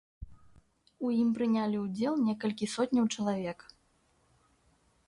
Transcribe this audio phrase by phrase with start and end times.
[1.09, 3.71] У ім прынялі ўдзел некалькі сотняў чалавек.